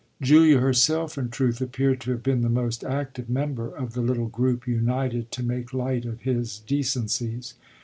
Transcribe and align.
Julia 0.19 0.57
herself 0.59 1.15
in 1.15 1.29
truth 1.29 1.61
appeared 1.61 2.01
to 2.01 2.09
have 2.09 2.23
been 2.23 2.41
the 2.41 2.49
most 2.49 2.83
active 2.83 3.29
member 3.29 3.67
of 3.69 3.93
the 3.93 4.01
little 4.01 4.29
group 4.29 4.67
united 4.67 5.31
to 5.33 5.43
make 5.43 5.75
light 5.75 6.05
of 6.05 6.21
his 6.21 6.57
decencies. 6.65 7.53